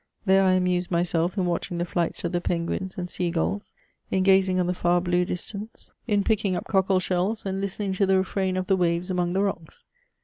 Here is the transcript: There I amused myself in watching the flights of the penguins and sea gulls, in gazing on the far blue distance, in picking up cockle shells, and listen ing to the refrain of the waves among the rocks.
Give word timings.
There 0.25 0.43
I 0.45 0.53
amused 0.53 0.89
myself 0.89 1.37
in 1.37 1.45
watching 1.45 1.77
the 1.77 1.85
flights 1.85 2.23
of 2.23 2.31
the 2.31 2.41
penguins 2.41 2.97
and 2.97 3.07
sea 3.07 3.29
gulls, 3.29 3.75
in 4.09 4.23
gazing 4.23 4.59
on 4.59 4.65
the 4.65 4.73
far 4.73 4.99
blue 4.99 5.25
distance, 5.25 5.91
in 6.07 6.23
picking 6.23 6.55
up 6.55 6.65
cockle 6.65 6.99
shells, 6.99 7.45
and 7.45 7.61
listen 7.61 7.85
ing 7.85 7.93
to 7.93 8.07
the 8.07 8.17
refrain 8.17 8.57
of 8.57 8.65
the 8.65 8.75
waves 8.75 9.11
among 9.11 9.33
the 9.33 9.43
rocks. 9.43 9.85